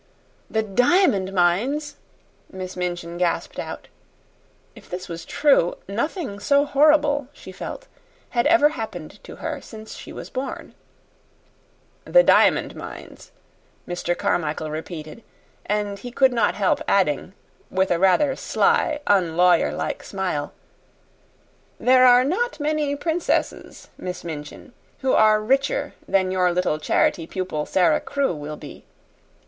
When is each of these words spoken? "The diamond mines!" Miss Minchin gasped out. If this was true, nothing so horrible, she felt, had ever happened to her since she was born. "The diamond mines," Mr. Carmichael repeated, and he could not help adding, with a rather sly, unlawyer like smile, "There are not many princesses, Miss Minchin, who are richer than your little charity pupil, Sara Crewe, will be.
"The 0.49 0.63
diamond 0.63 1.31
mines!" 1.31 1.95
Miss 2.51 2.75
Minchin 2.75 3.19
gasped 3.19 3.59
out. 3.59 3.87
If 4.73 4.89
this 4.89 5.07
was 5.07 5.25
true, 5.25 5.75
nothing 5.87 6.39
so 6.39 6.65
horrible, 6.65 7.27
she 7.33 7.51
felt, 7.51 7.87
had 8.31 8.47
ever 8.47 8.69
happened 8.69 9.23
to 9.23 9.35
her 9.35 9.61
since 9.61 9.93
she 9.93 10.11
was 10.11 10.31
born. 10.31 10.73
"The 12.03 12.23
diamond 12.23 12.75
mines," 12.75 13.31
Mr. 13.87 14.17
Carmichael 14.17 14.71
repeated, 14.71 15.21
and 15.67 15.99
he 15.99 16.09
could 16.09 16.33
not 16.33 16.55
help 16.55 16.81
adding, 16.87 17.33
with 17.69 17.91
a 17.91 17.99
rather 17.99 18.35
sly, 18.35 19.01
unlawyer 19.05 19.71
like 19.71 20.01
smile, 20.01 20.51
"There 21.79 22.07
are 22.07 22.23
not 22.23 22.59
many 22.59 22.95
princesses, 22.95 23.89
Miss 23.99 24.23
Minchin, 24.23 24.73
who 25.01 25.13
are 25.13 25.39
richer 25.39 25.93
than 26.07 26.31
your 26.31 26.51
little 26.51 26.79
charity 26.79 27.27
pupil, 27.27 27.67
Sara 27.67 27.99
Crewe, 28.01 28.33
will 28.33 28.57
be. 28.57 28.83